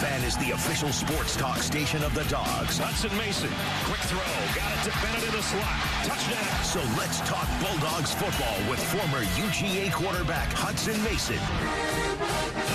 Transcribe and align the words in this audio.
The 0.00 0.06
Fan 0.06 0.24
is 0.24 0.36
the 0.38 0.52
official 0.52 0.88
sports 0.88 1.36
talk 1.36 1.58
station 1.58 2.02
of 2.02 2.14
the 2.14 2.24
Dogs. 2.24 2.78
Hutson 2.78 3.14
Mason, 3.18 3.50
quick 3.84 4.00
throw, 4.00 4.18
got 4.54 4.72
it 4.72 4.90
to 4.90 4.98
Bennett 5.02 5.24
in 5.28 5.32
the 5.32 5.42
slot. 5.42 5.64
Touchdown. 6.04 6.64
So 6.64 6.80
let's 6.96 7.20
talk 7.28 7.46
Bulldogs 7.60 8.14
football 8.14 8.70
with 8.70 8.82
former 8.84 9.22
UGA 9.36 9.92
quarterback 9.92 10.48
Hutson 10.54 10.96
Mason. 11.04 11.36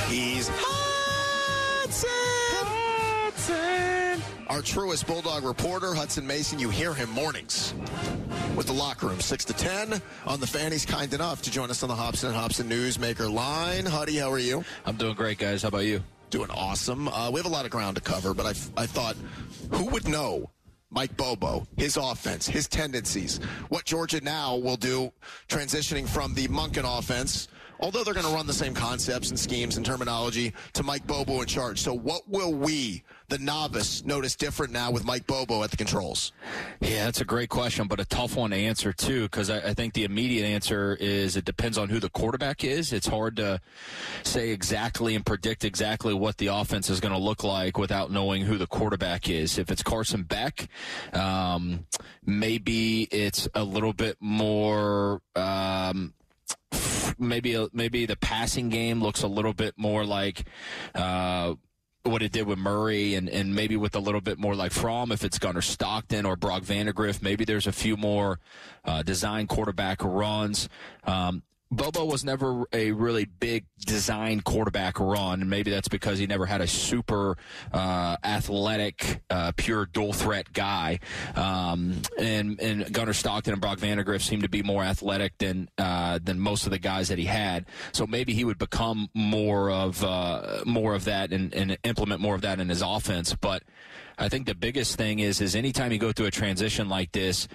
He's 0.08 0.50
Hutson. 0.50 2.06
Hutson. 3.26 4.22
Our 4.48 4.62
truest 4.62 5.08
Bulldog 5.08 5.46
reporter, 5.46 5.94
Hutson 5.94 6.26
Mason. 6.26 6.60
You 6.60 6.70
hear 6.70 6.94
him 6.94 7.10
mornings 7.10 7.74
with 8.56 8.68
the 8.68 8.74
locker 8.74 9.08
room, 9.08 9.20
6 9.20 9.46
to 9.46 9.54
10 9.54 10.00
on 10.28 10.40
the 10.40 10.48
fan. 10.48 10.72
He's 10.72 10.86
kind 10.86 11.12
enough 11.12 11.42
to 11.42 11.52
join 11.52 11.72
us 11.72 11.82
on 11.82 11.90
the 11.90 11.96
Hobson 11.96 12.30
and 12.30 12.38
Hobson 12.38 12.70
Newsmaker 12.70 13.34
line. 13.34 13.88
Huddy, 13.88 14.18
how 14.18 14.32
are 14.32 14.38
you? 14.38 14.64
I'm 14.86 14.96
doing 14.96 15.16
great, 15.16 15.40
guys. 15.40 15.64
How 15.64 15.70
about 15.70 15.86
you? 15.86 16.04
Doing 16.30 16.50
awesome. 16.52 17.08
Uh, 17.08 17.30
we 17.32 17.40
have 17.40 17.46
a 17.46 17.50
lot 17.50 17.66
of 17.66 17.72
ground 17.72 17.96
to 17.96 18.02
cover, 18.02 18.34
but 18.34 18.46
I, 18.46 18.82
I 18.82 18.86
thought, 18.86 19.16
who 19.72 19.86
would 19.92 20.08
know 20.08 20.50
Mike 20.90 21.16
Bobo, 21.18 21.66
his 21.78 21.98
offense, 21.98 22.48
his 22.48 22.68
tendencies, 22.68 23.38
what 23.70 23.86
Georgia 23.86 24.22
now 24.22 24.56
will 24.56 24.78
do 24.78 25.12
transitioning 25.48 26.08
from 26.08 26.34
the 26.34 26.48
Monken 26.48 26.84
offense, 27.00 27.48
although 27.80 28.04
they're 28.04 28.14
going 28.14 28.26
to 28.26 28.34
run 28.34 28.48
the 28.48 28.54
same 28.54 28.74
concepts 28.74 29.30
and 29.30 29.40
schemes 29.40 29.78
and 29.78 29.86
terminology, 29.86 30.54
to 30.74 30.84
Mike 30.84 31.06
Bobo 31.08 31.42
in 31.42 31.48
charge. 31.48 31.82
So, 31.82 31.94
what 31.94 32.28
will 32.28 32.54
we, 32.54 33.04
the 33.30 33.38
novice, 33.38 34.04
notice 34.06 34.36
different 34.36 34.72
now 34.72 34.92
with 34.92 35.06
Mike 35.06 35.28
Bobo 35.28 35.64
at 35.64 35.72
the 35.72 35.78
controls? 35.78 36.32
Yeah, 36.80 37.06
that's 37.06 37.22
a 37.22 37.26
great 37.26 37.50
question, 37.50 37.88
but 37.88 38.00
a 38.00 38.06
tough 38.06 38.36
one 38.36 38.52
to 38.52 38.58
answer 38.58 38.94
too, 38.94 39.24
because 39.24 39.50
I, 39.50 39.58
I, 39.58 39.74
think 39.74 39.94
the 39.94 40.04
immediate 40.04 40.46
answer 40.46 40.96
is 41.00 41.36
it 41.36 41.46
depends 41.46 41.78
on 41.78 41.90
who 41.90 42.00
the 42.00 42.10
quarterback 42.10 42.64
is. 42.64 42.94
It's 42.94 43.08
hard 43.08 43.38
to 43.38 43.62
say 44.24 44.50
exactly 44.50 45.16
and 45.16 45.26
predict 45.26 45.66
exactly 45.66 46.14
what 46.14 46.38
the 46.38 46.48
offense 46.48 46.90
is 46.90 47.00
going 47.00 47.14
to 47.14 47.20
look 47.20 47.44
like 47.44 47.78
without 47.78 48.12
knowing 48.12 48.44
who 48.44 48.58
the 48.58 48.68
quarterback 48.68 49.30
is. 49.30 49.58
If 49.58 49.72
it's 49.72 49.84
Carson 49.84 50.24
Beck, 50.24 50.68
um, 51.14 51.86
maybe 52.26 53.04
it's 53.04 53.48
a 53.54 53.64
little 53.64 53.94
bit 53.94 54.18
more. 54.20 55.22
Um, 55.36 56.14
maybe 57.18 57.68
maybe 57.74 58.06
the 58.06 58.16
passing 58.16 58.70
game 58.70 59.02
looks 59.02 59.24
a 59.24 59.28
little 59.28 59.54
bit 59.54 59.74
more 59.78 60.06
like 60.06 60.46
uh, 60.94 61.56
what 62.04 62.22
it 62.22 62.32
did 62.32 62.46
with 62.46 62.60
Murray 62.60 63.16
and, 63.16 63.30
and 63.30 63.56
maybe 63.56 63.76
with 63.76 63.96
a 63.96 64.00
little 64.00 64.22
bit 64.22 64.38
more 64.38 64.56
like 64.56 64.72
Fromm 64.72 65.12
if 65.12 65.24
it's 65.24 65.40
Gunnar 65.40 65.62
Stockton 65.62 66.26
or 66.26 66.36
Brock 66.36 66.64
Vandagriff. 66.64 67.22
Maybe 67.22 67.46
there's 67.46 67.68
a 67.68 67.72
few 67.72 67.98
more 67.98 68.40
uh, 68.84 69.04
design 69.04 69.48
quarterback 69.48 70.04
runs. 70.04 70.70
Um, 71.04 71.44
Bobo 71.76 72.06
was 72.06 72.24
never 72.24 72.66
a 72.72 72.92
really 72.92 73.26
big 73.26 73.66
design 73.86 74.42
quarterback 74.42 75.00
run, 75.00 75.42
and 75.42 75.50
maybe 75.50 75.72
that's 75.72 75.88
because 75.88 76.18
he 76.18 76.28
never 76.28 76.46
had 76.46 76.62
a 76.62 76.68
super 76.68 77.38
uh, 77.74 78.16
athletic, 78.24 79.22
uh, 79.30 79.52
pure 79.58 79.86
dual 79.86 80.14
threat 80.14 80.54
guy. 80.54 81.00
Um, 81.36 82.02
and 82.18 82.60
and 82.62 82.92
Gunnar 82.94 83.14
Stockton 83.14 83.54
and 83.54 83.62
Brock 83.62 83.80
Vandagriff 83.80 84.22
seem 84.22 84.42
to 84.42 84.50
be 84.50 84.64
more 84.64 84.84
athletic 84.84 85.38
than 85.38 85.70
uh, 85.78 86.20
than 86.24 86.40
most 86.40 86.66
of 86.66 86.72
the 86.72 86.80
guys 86.80 87.10
that 87.10 87.18
he 87.18 87.26
had. 87.26 87.66
So 87.92 88.08
maybe 88.08 88.34
he 88.34 88.46
would 88.46 88.58
become 88.58 89.10
more 89.14 89.70
of 89.70 90.04
uh, 90.04 90.62
more 90.66 90.96
of 90.96 91.06
that 91.06 91.34
and, 91.34 91.54
and 91.54 91.78
implement 91.84 92.22
more 92.22 92.36
of 92.36 92.42
that 92.42 92.60
in 92.60 92.70
his 92.70 92.82
offense. 92.82 93.36
But 93.36 93.64
I 94.18 94.30
think 94.30 94.46
the 94.46 94.56
biggest 94.56 94.96
thing 94.98 95.20
is 95.20 95.42
is 95.42 95.56
anytime 95.56 95.92
you 95.92 95.98
go 95.98 96.12
through 96.12 96.28
a 96.28 96.32
transition 96.32 96.90
like 96.90 97.12
this 97.12 97.48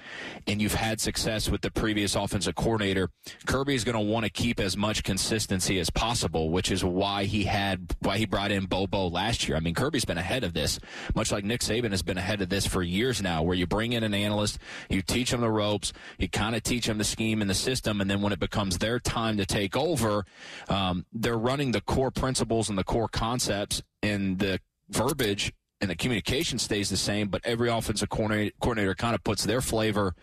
and 0.46 0.60
you've 0.60 0.74
had 0.74 1.00
success 1.00 1.48
with 1.48 1.62
the 1.62 1.70
previous 1.70 2.14
offensive 2.14 2.54
coordinator, 2.54 3.10
Kirby 3.46 3.74
is 3.74 3.84
going 3.84 3.96
to 3.96 4.00
want 4.00 4.24
to 4.24 4.30
keep 4.30 4.60
as 4.60 4.76
much 4.76 5.02
consistency 5.02 5.78
as 5.78 5.90
possible, 5.90 6.50
which 6.50 6.70
is 6.70 6.84
why 6.84 7.24
he 7.24 7.44
had 7.44 7.94
why 8.00 8.18
he 8.18 8.26
brought 8.26 8.50
in 8.50 8.66
Bobo 8.66 9.08
last 9.08 9.48
year. 9.48 9.56
I 9.56 9.60
mean, 9.60 9.74
Kirby's 9.74 10.04
been 10.04 10.18
ahead 10.18 10.44
of 10.44 10.52
this, 10.52 10.78
much 11.14 11.32
like 11.32 11.44
Nick 11.44 11.60
Saban 11.60 11.90
has 11.90 12.02
been 12.02 12.18
ahead 12.18 12.42
of 12.42 12.48
this 12.48 12.66
for 12.66 12.82
years 12.82 13.22
now, 13.22 13.42
where 13.42 13.56
you 13.56 13.66
bring 13.66 13.92
in 13.92 14.02
an 14.02 14.14
analyst, 14.14 14.58
you 14.88 15.02
teach 15.02 15.30
them 15.30 15.40
the 15.40 15.50
ropes, 15.50 15.92
you 16.18 16.28
kind 16.28 16.54
of 16.54 16.62
teach 16.62 16.86
them 16.86 16.98
the 16.98 17.04
scheme 17.04 17.40
and 17.40 17.50
the 17.50 17.54
system, 17.54 18.00
and 18.00 18.10
then 18.10 18.20
when 18.20 18.32
it 18.32 18.40
becomes 18.40 18.78
their 18.78 18.98
time 18.98 19.36
to 19.36 19.46
take 19.46 19.76
over, 19.76 20.24
um, 20.68 21.06
they're 21.12 21.38
running 21.38 21.72
the 21.72 21.80
core 21.80 22.10
principles 22.10 22.68
and 22.68 22.76
the 22.76 22.84
core 22.84 23.08
concepts 23.08 23.82
and 24.02 24.38
the 24.38 24.60
verbiage 24.88 25.52
and 25.80 25.90
the 25.90 25.96
communication 25.96 26.58
stays 26.58 26.90
the 26.90 26.96
same, 26.96 27.28
but 27.28 27.40
every 27.44 27.70
offensive 27.70 28.10
coordinator, 28.10 28.54
coordinator 28.60 28.94
kind 28.94 29.14
of 29.14 29.24
puts 29.24 29.44
their 29.44 29.62
flavor 29.62 30.14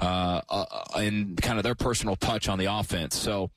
uh, 0.00 0.40
uh, 0.48 0.64
and 0.96 1.40
kind 1.42 1.58
of 1.58 1.62
their 1.62 1.74
personal 1.74 2.16
touch 2.16 2.48
on 2.48 2.58
the 2.58 2.64
offense. 2.64 3.14
So 3.14 3.50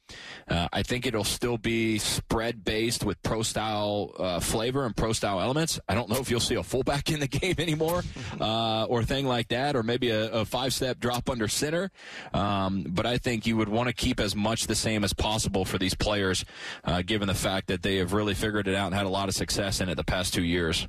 uh, 0.49 0.67
I 0.73 0.83
think 0.83 1.05
it'll 1.05 1.23
still 1.23 1.57
be 1.57 1.99
spread 1.99 2.65
based 2.65 3.05
with 3.05 3.21
pro 3.23 3.43
style 3.43 4.11
uh, 4.19 4.39
flavor 4.41 4.85
and 4.85 4.95
pro 4.95 5.13
style 5.13 5.39
elements. 5.39 5.79
I 5.87 5.95
don't 5.95 6.09
know 6.09 6.17
if 6.17 6.29
you'll 6.29 6.41
see 6.41 6.55
a 6.55 6.63
fullback 6.63 7.09
in 7.11 7.21
the 7.21 7.27
game 7.27 7.55
anymore 7.59 8.03
uh, 8.41 8.83
or 8.85 9.03
thing 9.03 9.25
like 9.25 9.47
that, 9.47 9.75
or 9.75 9.83
maybe 9.83 10.09
a, 10.09 10.29
a 10.31 10.45
five 10.45 10.73
step 10.73 10.99
drop 10.99 11.29
under 11.29 11.47
center. 11.47 11.91
Um, 12.33 12.85
but 12.89 13.05
I 13.05 13.17
think 13.17 13.47
you 13.47 13.55
would 13.55 13.69
want 13.69 13.87
to 13.87 13.93
keep 13.93 14.19
as 14.19 14.35
much 14.35 14.67
the 14.67 14.75
same 14.75 15.05
as 15.05 15.13
possible 15.13 15.63
for 15.63 15.77
these 15.77 15.95
players, 15.95 16.43
uh, 16.83 17.03
given 17.03 17.29
the 17.29 17.33
fact 17.33 17.67
that 17.67 17.83
they 17.83 17.97
have 17.97 18.11
really 18.11 18.33
figured 18.33 18.67
it 18.67 18.75
out 18.75 18.87
and 18.87 18.95
had 18.95 19.05
a 19.05 19.09
lot 19.09 19.29
of 19.29 19.35
success 19.35 19.79
in 19.79 19.87
it 19.87 19.95
the 19.95 20.03
past 20.03 20.33
two 20.33 20.43
years 20.43 20.87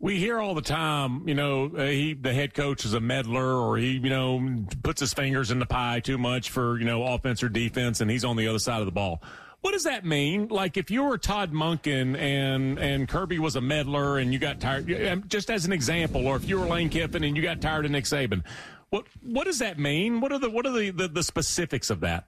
we 0.00 0.16
hear 0.16 0.40
all 0.40 0.54
the 0.54 0.62
time, 0.62 1.28
you 1.28 1.34
know, 1.34 1.70
uh, 1.76 1.84
he 1.84 2.14
the 2.14 2.32
head 2.32 2.54
coach 2.54 2.84
is 2.84 2.94
a 2.94 3.00
meddler, 3.00 3.54
or 3.54 3.76
he, 3.76 3.92
you 3.92 4.08
know, 4.08 4.64
puts 4.82 5.00
his 5.00 5.12
fingers 5.12 5.50
in 5.50 5.58
the 5.58 5.66
pie 5.66 6.00
too 6.00 6.16
much 6.16 6.50
for 6.50 6.78
you 6.78 6.86
know 6.86 7.04
offense 7.04 7.42
or 7.42 7.50
defense, 7.50 8.00
and 8.00 8.10
he's 8.10 8.24
on 8.24 8.36
the 8.36 8.48
other 8.48 8.58
side 8.58 8.80
of 8.80 8.86
the 8.86 8.92
ball. 8.92 9.22
What 9.60 9.72
does 9.72 9.84
that 9.84 10.06
mean? 10.06 10.48
Like 10.48 10.78
if 10.78 10.90
you 10.90 11.04
were 11.04 11.18
Todd 11.18 11.52
Monken 11.52 12.16
and 12.16 12.78
and 12.78 13.06
Kirby 13.06 13.38
was 13.38 13.56
a 13.56 13.60
meddler 13.60 14.18
and 14.18 14.32
you 14.32 14.38
got 14.38 14.58
tired, 14.58 14.90
um, 15.06 15.24
just 15.28 15.50
as 15.50 15.66
an 15.66 15.72
example, 15.72 16.26
or 16.26 16.36
if 16.36 16.48
you 16.48 16.58
were 16.58 16.66
Lane 16.66 16.88
Kiffin 16.88 17.22
and 17.22 17.36
you 17.36 17.42
got 17.42 17.60
tired 17.60 17.84
of 17.84 17.90
Nick 17.90 18.04
Saban, 18.04 18.42
what 18.88 19.04
what 19.22 19.44
does 19.44 19.58
that 19.58 19.78
mean? 19.78 20.22
What 20.22 20.32
are 20.32 20.38
the 20.38 20.48
what 20.48 20.64
are 20.64 20.72
the 20.72 20.90
the, 20.90 21.08
the 21.08 21.22
specifics 21.22 21.90
of 21.90 22.00
that? 22.00 22.24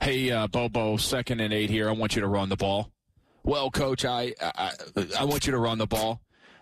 Hey, 0.00 0.30
uh, 0.30 0.46
Bobo, 0.46 0.96
second 0.96 1.40
and 1.40 1.52
eight 1.52 1.70
here. 1.70 1.88
I 1.88 1.92
want 1.92 2.14
you 2.14 2.20
to 2.22 2.28
run 2.28 2.48
the 2.48 2.56
ball. 2.56 2.92
Well, 3.42 3.68
coach, 3.72 4.04
I 4.04 4.32
I, 4.40 4.70
I 5.18 5.24
want 5.24 5.46
you 5.46 5.50
to 5.50 5.58
run 5.58 5.78
the 5.78 5.88
ball. 5.88 6.20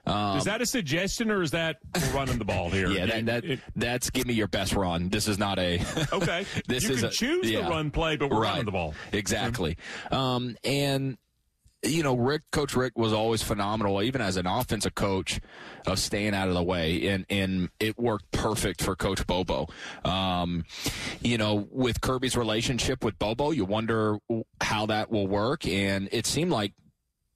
Um, 0.08 0.38
is 0.38 0.44
that 0.44 0.60
a 0.60 0.66
suggestion 0.66 1.30
or 1.30 1.42
is 1.42 1.50
that 1.50 1.76
running 2.12 2.38
the 2.38 2.44
ball 2.44 2.70
here? 2.70 2.88
yeah, 2.90 3.06
that, 3.06 3.26
that 3.26 3.44
it, 3.44 3.60
that's 3.76 4.10
give 4.10 4.26
me 4.26 4.34
your 4.34 4.48
best 4.48 4.74
run. 4.74 5.08
This 5.08 5.28
is 5.28 5.38
not 5.38 5.58
a 5.58 5.80
okay. 6.12 6.46
this 6.66 6.84
you 6.84 6.90
is 6.90 7.00
can 7.00 7.08
a, 7.08 7.10
choose 7.10 7.50
yeah, 7.50 7.62
the 7.62 7.70
run 7.70 7.90
play, 7.90 8.16
but 8.16 8.30
we're 8.30 8.40
right, 8.40 8.50
running 8.50 8.64
the 8.64 8.72
ball 8.72 8.94
exactly. 9.12 9.76
Um, 10.10 10.56
and 10.64 11.18
you 11.82 12.02
know, 12.02 12.16
Rick, 12.16 12.42
Coach 12.50 12.74
Rick 12.74 12.98
was 12.98 13.12
always 13.12 13.42
phenomenal, 13.42 14.02
even 14.02 14.20
as 14.20 14.36
an 14.36 14.46
offensive 14.46 14.94
coach, 14.94 15.40
of 15.86 15.98
staying 15.98 16.34
out 16.34 16.48
of 16.48 16.54
the 16.54 16.62
way, 16.62 17.06
and 17.08 17.24
and 17.30 17.68
it 17.78 17.98
worked 17.98 18.30
perfect 18.32 18.82
for 18.82 18.96
Coach 18.96 19.26
Bobo. 19.26 19.68
Um, 20.04 20.64
you 21.20 21.38
know, 21.38 21.68
with 21.70 22.00
Kirby's 22.00 22.36
relationship 22.36 23.04
with 23.04 23.18
Bobo, 23.18 23.52
you 23.52 23.64
wonder 23.64 24.18
how 24.60 24.86
that 24.86 25.10
will 25.10 25.28
work, 25.28 25.66
and 25.66 26.08
it 26.10 26.26
seemed 26.26 26.50
like 26.50 26.72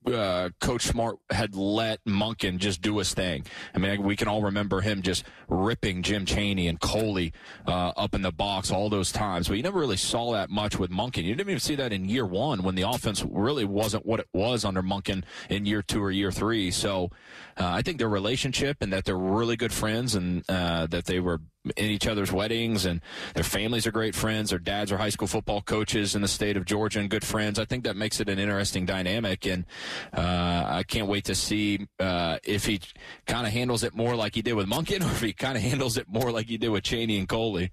uh, 0.07 0.51
Coach 0.61 0.83
Smart 0.83 1.17
had 1.31 1.55
let 1.55 2.05
Monken 2.05 2.59
just 2.59 2.81
do 2.83 2.99
his 2.99 3.15
thing. 3.15 3.45
I 3.75 3.79
mean, 3.79 4.03
we 4.03 4.17
can 4.17 4.29
all 4.29 4.43
remember 4.43 4.81
him 4.81 5.03
just 5.03 5.25
ripping 5.49 6.03
Jim 6.03 6.27
Chaney 6.27 6.69
and 6.69 6.81
Coley 6.81 7.33
uh, 7.67 7.93
up 7.97 8.15
in 8.15 8.23
the 8.23 8.33
box 8.33 8.71
all 8.71 8.89
those 8.89 9.13
times, 9.13 9.49
but 9.49 9.57
you 9.57 9.63
never 9.63 9.79
really 9.79 9.97
saw 9.97 10.33
that 10.33 10.51
much 10.51 10.79
with 10.79 10.91
Monken. 10.91 11.25
You 11.25 11.35
didn't 11.35 11.51
even 11.51 11.61
see 11.61 11.77
that 11.77 11.93
in 11.93 12.09
year 12.09 12.27
one 12.27 12.63
when 12.63 12.75
the 12.75 12.83
offense 12.83 13.25
really 13.29 13.65
wasn't 13.65 14.05
what 14.07 14.21
it 14.21 14.29
was 14.33 14.65
under 14.65 14.83
Monken 14.83 15.25
in 15.49 15.67
year 15.67 15.83
two 15.83 16.03
or 16.03 16.11
year 16.11 16.33
three. 16.33 16.71
So 16.71 17.11
uh, 17.59 17.67
I 17.67 17.83
think 17.83 17.99
their 17.99 18.09
relationship 18.09 18.79
and 18.81 18.93
that 18.93 19.05
they're 19.05 19.17
really 19.17 19.57
good 19.57 19.73
friends 19.73 20.15
and 20.15 20.45
uh, 20.49 20.87
that 20.87 21.05
they 21.05 21.21
were 21.21 21.41
in 21.77 21.87
each 21.87 22.07
other's 22.07 22.33
weddings 22.33 22.85
and 22.87 23.01
their 23.35 23.45
families 23.45 23.87
are 23.87 23.93
great 23.93 24.15
friends. 24.15 24.51
Their 24.51 24.59
dads 24.59 24.91
are 24.91 24.99
high 24.99 25.11
school 25.11 25.29
football 25.29 25.63
coaches 25.63 26.15
in 26.15 26.23
the 26.23 26.29
state 26.29 26.57
of 26.57 26.65
Georgia 26.65 26.99
and 26.99 27.09
good 27.09 27.25
friends. 27.25 27.59
I 27.59 27.65
think 27.65 27.85
that 27.85 27.97
makes 27.97 28.21
it 28.21 28.29
an 28.29 28.39
interesting 28.39 28.85
dynamic. 28.85 29.47
And 29.47 29.65
uh, 30.13 30.65
I 30.67 30.83
can't 30.87 31.07
wait 31.07 31.25
to 31.27 31.35
see 31.35 31.87
uh, 32.01 32.39
if 32.43 32.67
he 32.67 32.81
kind 33.27 33.47
of 33.47 33.53
handles 33.53 33.85
it 33.85 33.95
more 33.95 34.17
like 34.17 34.35
he 34.35 34.43
did 34.43 34.55
with 34.55 34.67
Monken 34.67 35.01
or 35.09 35.13
if 35.13 35.21
he 35.21 35.33
kind 35.33 35.57
of 35.57 35.63
handles 35.63 35.97
it 35.97 36.09
more 36.09 36.33
like 36.33 36.47
he 36.47 36.59
did 36.59 36.71
with 36.71 36.85
Chaney 36.85 37.19
and 37.19 37.29
Coley. 37.29 37.71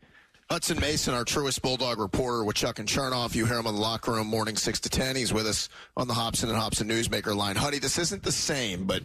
Hutson 0.50 0.82
Mason, 0.82 1.14
our 1.14 1.26
truest 1.26 1.62
Bulldog 1.62 2.00
reporter 2.00 2.44
with 2.44 2.56
Chuck 2.56 2.80
and 2.80 2.88
Chernoff. 2.88 3.36
You 3.36 3.46
hear 3.46 3.60
him 3.60 3.68
in 3.68 3.76
the 3.76 3.82
locker 3.82 4.14
room 4.14 4.26
morning 4.26 4.58
6 4.58 4.80
to 4.80 4.90
10. 4.90 5.16
He's 5.16 5.32
with 5.32 5.46
us 5.46 5.70
on 5.96 6.08
the 6.08 6.16
Hobson 6.16 6.50
and 6.50 6.58
Hobson 6.58 6.88
Newsmaker 6.88 7.36
line. 7.36 7.56
Huddy, 7.56 7.78
this 7.78 8.00
isn't 8.00 8.24
the 8.24 8.32
same, 8.32 8.86
but 8.86 9.04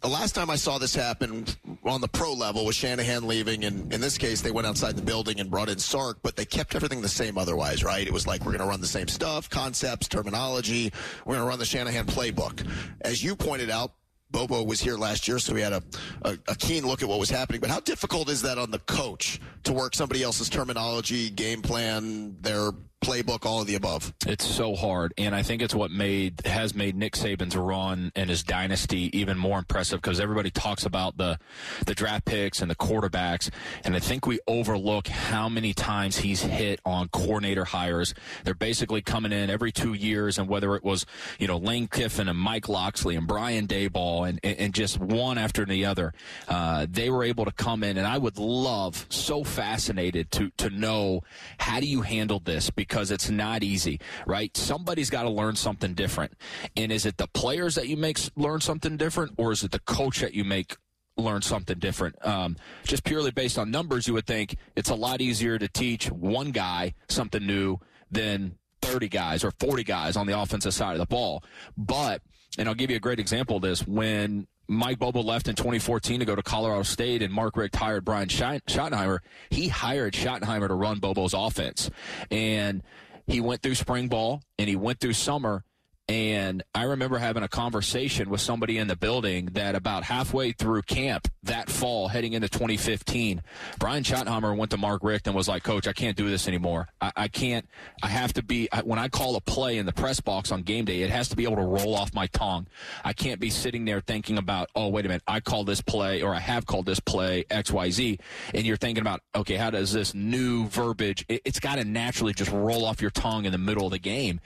the 0.00 0.08
last 0.08 0.34
time 0.34 0.48
I 0.48 0.56
saw 0.56 0.78
this 0.78 0.94
happen 0.94 1.44
on 1.84 2.00
the 2.00 2.08
pro 2.08 2.32
level 2.32 2.64
was 2.64 2.76
Shanahan 2.76 3.26
leaving, 3.26 3.64
and 3.64 3.92
in 3.92 4.00
this 4.00 4.16
case, 4.16 4.40
they 4.40 4.50
went 4.50 4.66
outside 4.66 4.96
the 4.96 5.02
building 5.02 5.40
and 5.40 5.50
brought 5.50 5.68
in 5.68 5.78
Sark, 5.78 6.18
but 6.22 6.36
they 6.36 6.44
kept 6.44 6.74
everything 6.74 7.00
the 7.00 7.08
same 7.08 7.36
otherwise, 7.36 7.82
right? 7.82 8.06
It 8.06 8.12
was 8.12 8.26
like, 8.26 8.40
we're 8.40 8.52
going 8.52 8.60
to 8.60 8.66
run 8.66 8.80
the 8.80 8.86
same 8.86 9.08
stuff, 9.08 9.50
concepts, 9.50 10.06
terminology. 10.06 10.92
We're 11.24 11.34
going 11.34 11.44
to 11.44 11.48
run 11.48 11.58
the 11.58 11.64
Shanahan 11.64 12.06
playbook. 12.06 12.66
As 13.00 13.22
you 13.22 13.34
pointed 13.34 13.70
out, 13.70 13.92
Bobo 14.30 14.62
was 14.62 14.80
here 14.80 14.96
last 14.96 15.26
year, 15.26 15.38
so 15.38 15.54
we 15.54 15.62
had 15.62 15.72
a, 15.72 15.82
a, 16.22 16.38
a, 16.48 16.54
keen 16.54 16.86
look 16.86 17.02
at 17.02 17.08
what 17.08 17.18
was 17.18 17.30
happening. 17.30 17.60
But 17.60 17.70
how 17.70 17.80
difficult 17.80 18.28
is 18.28 18.42
that 18.42 18.58
on 18.58 18.70
the 18.70 18.78
coach 18.80 19.40
to 19.64 19.72
work 19.72 19.94
somebody 19.94 20.22
else's 20.22 20.50
terminology, 20.50 21.30
game 21.30 21.62
plan, 21.62 22.36
their 22.40 22.72
playbook, 23.00 23.46
all 23.46 23.60
of 23.60 23.66
the 23.66 23.74
above? 23.74 24.12
It's 24.26 24.44
so 24.44 24.74
hard, 24.74 25.14
and 25.16 25.34
I 25.34 25.42
think 25.42 25.62
it's 25.62 25.74
what 25.74 25.90
made 25.90 26.42
has 26.44 26.74
made 26.74 26.96
Nick 26.96 27.14
Saban's 27.14 27.56
run 27.56 28.12
and 28.14 28.28
his 28.28 28.42
dynasty 28.42 29.16
even 29.18 29.38
more 29.38 29.58
impressive 29.58 30.00
because 30.00 30.20
everybody 30.20 30.50
talks 30.50 30.84
about 30.84 31.16
the 31.16 31.38
the 31.86 31.94
draft 31.94 32.24
picks 32.24 32.60
and 32.60 32.70
the 32.70 32.74
quarterbacks, 32.74 33.50
and 33.84 33.94
I 33.94 34.00
think 34.00 34.26
we 34.26 34.40
overlook 34.46 35.08
how 35.08 35.48
many 35.48 35.72
times 35.72 36.18
he's 36.18 36.42
hit 36.42 36.80
on 36.84 37.08
coordinator 37.08 37.64
hires. 37.64 38.14
They're 38.44 38.54
basically 38.54 39.00
coming 39.00 39.32
in 39.32 39.48
every 39.48 39.72
two 39.72 39.94
years, 39.94 40.38
and 40.38 40.48
whether 40.48 40.74
it 40.74 40.84
was 40.84 41.06
you 41.38 41.46
know 41.46 41.56
Lane 41.56 41.88
Kiffin 41.88 42.28
and 42.28 42.38
Mike 42.38 42.68
Locksley 42.68 43.16
and 43.16 43.26
Brian 43.26 43.66
Daboll 43.66 44.28
and 44.28 44.40
and 44.42 44.74
just 44.74 44.98
one 44.98 45.38
after 45.38 45.64
the 45.64 45.84
other, 45.84 46.12
uh, 46.48 46.86
they 46.90 47.10
were 47.10 47.24
able 47.24 47.44
to 47.44 47.52
come 47.52 47.82
in, 47.84 47.96
and 47.96 48.06
I 48.06 48.18
would 48.18 48.38
love 48.38 49.06
so 49.08 49.44
fascinated 49.44 50.30
to 50.32 50.50
to 50.58 50.68
know 50.70 51.22
how 51.58 51.80
do 51.80 51.86
you 51.86 52.02
handle 52.02 52.40
this 52.40 52.70
because 52.70 52.87
because 52.88 53.10
it's 53.10 53.30
not 53.30 53.62
easy, 53.62 54.00
right? 54.26 54.56
Somebody's 54.56 55.10
got 55.10 55.22
to 55.22 55.30
learn 55.30 55.56
something 55.56 55.94
different. 55.94 56.32
And 56.76 56.90
is 56.90 57.06
it 57.06 57.18
the 57.18 57.28
players 57.28 57.74
that 57.74 57.88
you 57.88 57.96
make 57.96 58.18
learn 58.36 58.60
something 58.60 58.96
different, 58.96 59.32
or 59.36 59.52
is 59.52 59.62
it 59.62 59.70
the 59.70 59.80
coach 59.80 60.20
that 60.20 60.34
you 60.34 60.44
make 60.44 60.76
learn 61.18 61.42
something 61.42 61.78
different. 61.78 62.14
Um, 62.24 62.56
just 62.84 63.04
purely 63.04 63.30
based 63.30 63.58
on 63.58 63.70
numbers, 63.70 64.06
you 64.06 64.14
would 64.14 64.26
think 64.26 64.56
it's 64.76 64.90
a 64.90 64.94
lot 64.94 65.20
easier 65.20 65.58
to 65.58 65.68
teach 65.68 66.10
one 66.10 66.52
guy 66.52 66.94
something 67.08 67.44
new 67.44 67.78
than 68.10 68.56
30 68.82 69.08
guys 69.08 69.44
or 69.44 69.50
40 69.58 69.84
guys 69.84 70.16
on 70.16 70.26
the 70.26 70.40
offensive 70.40 70.72
side 70.72 70.92
of 70.92 70.98
the 70.98 71.06
ball. 71.06 71.42
But, 71.76 72.22
and 72.56 72.68
I'll 72.68 72.74
give 72.74 72.90
you 72.90 72.96
a 72.96 73.00
great 73.00 73.18
example 73.18 73.56
of 73.56 73.62
this. 73.62 73.86
When 73.86 74.46
Mike 74.68 74.98
Bobo 74.98 75.22
left 75.22 75.48
in 75.48 75.54
2014 75.54 76.20
to 76.20 76.26
go 76.26 76.36
to 76.36 76.42
Colorado 76.42 76.82
State, 76.82 77.22
and 77.22 77.32
Mark 77.32 77.56
Richt 77.56 77.74
hired 77.74 78.04
Brian 78.04 78.28
Schottenheimer. 78.28 79.20
He 79.48 79.68
hired 79.68 80.12
Schottenheimer 80.12 80.68
to 80.68 80.74
run 80.74 80.98
Bobo's 80.98 81.34
offense, 81.34 81.90
and 82.30 82.82
he 83.26 83.40
went 83.40 83.62
through 83.62 83.74
spring 83.76 84.08
ball 84.08 84.42
and 84.58 84.68
he 84.68 84.76
went 84.76 85.00
through 85.00 85.14
summer, 85.14 85.64
and 86.08 86.62
I 86.74 86.84
remember 86.84 87.18
having 87.18 87.42
a 87.42 87.48
conversation 87.48 88.30
with 88.30 88.40
somebody 88.40 88.78
in 88.78 88.88
the 88.88 88.96
building 88.96 89.50
that 89.52 89.74
about 89.74 90.04
halfway 90.04 90.52
through 90.52 90.82
camp 90.82 91.28
that 91.48 91.68
fall, 91.68 92.08
heading 92.08 92.32
into 92.32 92.48
2015, 92.48 93.42
Brian 93.78 94.02
Schottenheimer 94.02 94.56
went 94.56 94.70
to 94.70 94.76
Mark 94.78 95.02
Richt 95.02 95.26
and 95.26 95.36
was 95.36 95.48
like, 95.48 95.62
Coach, 95.62 95.86
I 95.86 95.92
can't 95.92 96.16
do 96.16 96.30
this 96.30 96.48
anymore. 96.48 96.88
I, 97.00 97.12
I 97.16 97.28
can't, 97.28 97.68
I 98.02 98.08
have 98.08 98.32
to 98.34 98.42
be, 98.42 98.68
I, 98.72 98.80
when 98.80 98.98
I 98.98 99.08
call 99.08 99.36
a 99.36 99.40
play 99.40 99.78
in 99.78 99.86
the 99.86 99.92
press 99.92 100.20
box 100.20 100.52
on 100.52 100.62
game 100.62 100.84
day, 100.84 101.02
it 101.02 101.10
has 101.10 101.28
to 101.30 101.36
be 101.36 101.44
able 101.44 101.56
to 101.56 101.62
roll 101.62 101.94
off 101.94 102.14
my 102.14 102.28
tongue. 102.28 102.66
I 103.04 103.12
can't 103.12 103.40
be 103.40 103.50
sitting 103.50 103.84
there 103.84 104.00
thinking 104.00 104.38
about, 104.38 104.70
oh, 104.74 104.88
wait 104.88 105.04
a 105.04 105.08
minute, 105.08 105.22
I 105.26 105.40
call 105.40 105.64
this 105.64 105.80
play 105.80 106.22
or 106.22 106.34
I 106.34 106.40
have 106.40 106.64
called 106.64 106.86
this 106.86 107.00
play 107.00 107.44
XYZ. 107.50 108.20
And 108.54 108.64
you're 108.64 108.76
thinking 108.76 109.02
about, 109.02 109.20
okay, 109.34 109.56
how 109.56 109.70
does 109.70 109.92
this 109.92 110.14
new 110.14 110.68
verbiage, 110.68 111.24
it, 111.28 111.42
it's 111.44 111.60
got 111.60 111.76
to 111.76 111.84
naturally 111.84 112.32
just 112.32 112.52
roll 112.52 112.84
off 112.84 113.02
your 113.02 113.10
tongue 113.10 113.44
in 113.44 113.52
the 113.52 113.58
middle 113.58 113.84
of 113.84 113.92
the 113.92 113.98
game. 113.98 114.40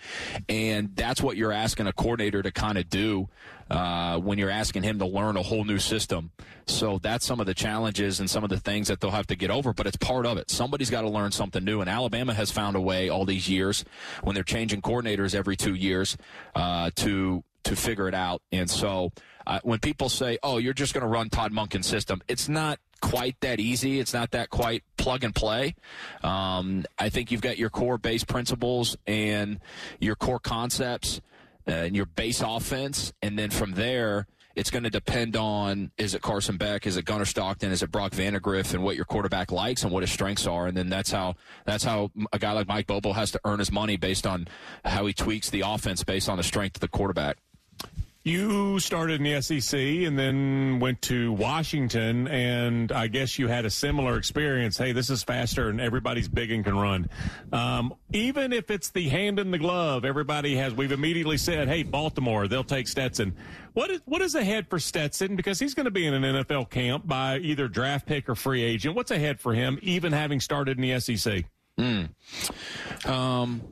And 0.49 0.97
that's 0.97 1.23
what 1.23 1.37
you're 1.37 1.43
you're 1.43 1.61
asking 1.61 1.89
a 1.89 1.93
coordinator 1.93 2.41
to 2.41 2.53
kind 2.53 2.79
of 2.79 2.89
do 2.89 3.29
uh, 3.73 4.19
when 4.19 4.39
you're 4.39 4.51
asking 4.51 4.83
him 4.83 4.99
to 4.99 5.07
learn 5.07 5.37
a 5.37 5.43
whole 5.43 5.65
new 5.65 5.79
system. 5.79 6.31
So 6.67 6.99
that's 6.99 7.27
some 7.27 7.41
of 7.41 7.47
the 7.47 7.55
challenges 7.55 8.21
and 8.21 8.29
some 8.29 8.45
of 8.45 8.51
the 8.51 8.61
things 8.61 8.89
that 8.89 9.01
they'll 9.01 9.11
have 9.11 9.27
to 9.29 9.35
get 9.35 9.51
over, 9.51 9.73
but 9.73 9.87
it's 9.87 9.97
part 9.97 10.27
of 10.27 10.37
it. 10.37 10.51
Somebody's 10.51 10.91
got 10.91 11.03
to 11.03 11.09
learn 11.09 11.33
something 11.33 11.65
new, 11.65 11.81
and 11.81 11.89
Alabama 11.89 12.35
has 12.35 12.51
found 12.51 12.77
a 12.77 12.81
way 12.81 13.09
all 13.09 13.25
these 13.25 13.49
years 13.49 13.85
when 14.23 14.35
they're 14.35 14.45
changing 14.45 14.83
coordinators 14.83 15.35
every 15.35 15.57
two 15.57 15.75
years 15.75 16.17
uh, 16.55 16.91
to 16.97 17.43
to 17.65 17.77
figure 17.77 18.09
it 18.09 18.15
out. 18.15 18.43
And 18.51 18.69
so 18.69 19.13
uh, 19.47 19.61
when 19.63 19.79
people 19.79 20.09
say, 20.09 20.39
"Oh, 20.43 20.59
you're 20.59 20.75
just 20.75 20.93
going 20.93 21.03
to 21.03 21.09
run 21.09 21.31
Todd 21.31 21.53
Monken's 21.53 21.87
system," 21.87 22.21
it's 22.29 22.49
not 22.49 22.79
quite 23.01 23.41
that 23.41 23.59
easy. 23.59 24.01
It's 24.01 24.13
not 24.13 24.33
that 24.33 24.51
quite 24.51 24.85
plug 24.97 25.25
and 25.25 25.35
play. 25.35 25.75
Um, 26.23 26.85
I 26.99 27.09
think 27.09 27.33
you've 27.33 27.41
got 27.41 27.59
your 27.59 27.71
core 27.71 27.99
base 27.99 28.25
principles 28.25 28.97
and 29.07 29.61
your 29.99 30.15
core 30.15 30.39
concepts 30.39 31.21
uh, 31.67 31.73
and 31.73 31.97
your 31.97 32.07
base 32.07 32.41
offense, 32.41 33.13
and 33.23 33.39
then 33.39 33.51
from 33.51 33.73
there, 33.73 34.27
it's 34.55 34.71
going 34.71 34.85
to 34.85 34.91
depend 34.91 35.37
on 35.37 35.91
is 35.97 36.15
it 36.15 36.23
Carson 36.23 36.57
Beck, 36.57 36.87
is 36.87 36.97
it 36.97 37.05
Gunnar 37.05 37.25
Stockton, 37.25 37.73
is 37.73 37.83
it 37.83 37.91
Brock 37.91 38.13
Vandagriff, 38.13 38.75
and 38.75 38.83
what 38.83 38.97
your 38.97 39.05
quarterback 39.05 39.51
likes 39.51 39.83
and 39.83 39.93
what 39.93 40.03
his 40.03 40.13
strengths 40.13 40.47
are, 40.47 40.67
and 40.67 40.77
then 40.77 40.89
that's 40.89 41.11
how 41.11 41.35
that's 41.65 41.85
how 41.85 42.11
a 42.33 42.39
guy 42.39 42.53
like 42.53 42.69
Mike 42.69 42.87
Bobo 42.87 43.13
has 43.13 43.31
to 43.33 43.41
earn 43.45 43.59
his 43.59 43.73
money 43.73 43.97
based 43.97 44.27
on 44.27 44.49
how 44.85 45.07
he 45.07 45.13
tweaks 45.13 45.51
the 45.51 45.63
offense 45.65 46.05
based 46.05 46.29
on 46.29 46.37
the 46.37 46.43
strength 46.43 46.77
of 46.77 46.81
the 46.81 46.89
quarterback. 46.89 47.39
You 48.25 48.79
started 48.79 49.21
in 49.21 49.25
the 49.25 49.43
SEC 49.43 49.81
and 49.81 50.17
then 50.17 50.79
went 50.79 51.03
to 51.03 51.33
Washington, 51.33 52.29
and 52.29 52.93
I 52.93 53.09
guess 53.09 53.37
you 53.37 53.49
had 53.49 53.65
a 53.65 53.71
similar 53.71 54.17
experience. 54.17 54.79
Hey, 54.79 54.93
this 54.93 55.11
is 55.11 55.25
faster, 55.25 55.69
and 55.69 55.81
everybody's 55.81 56.29
big 56.29 56.53
and 56.53 56.65
can 56.65 56.77
run. 56.77 57.11
Um, 57.53 57.93
even 58.13 58.53
if 58.53 58.71
it's 58.71 58.91
the 58.91 59.09
hand 59.09 59.41
in 59.41 59.51
the 59.51 59.59
glove, 59.59 60.05
everybody 60.05 60.55
has. 60.55 60.73
We've 60.73 60.93
immediately 60.93 61.37
said, 61.37 61.67
"Hey, 61.67 61.83
Baltimore, 61.83 62.47
they'll 62.47 62.63
take 62.63 62.87
Stetson." 62.87 63.35
What 63.73 63.91
is 63.91 64.01
what 64.05 64.23
is 64.23 64.37
ahead 64.37 64.69
for 64.69 64.79
Stetson 64.79 65.35
because 65.35 65.59
he's 65.59 65.75
going 65.75 65.87
to 65.87 65.91
be 65.91 66.07
in 66.07 66.15
an 66.15 66.23
NFL 66.23 66.71
camp 66.71 67.05
by 67.05 67.39
either 67.39 67.67
draft 67.67 68.07
pick 68.07 68.29
or 68.29 68.37
free 68.37 68.63
agent? 68.63 68.95
What's 68.95 69.11
ahead 69.11 69.41
for 69.41 69.53
him, 69.53 69.81
even 69.83 70.13
having 70.13 70.39
started 70.39 70.79
in 70.79 70.83
the 70.83 71.01
SEC? 71.01 71.45
Mm. 71.77 72.11
Um 73.05 73.63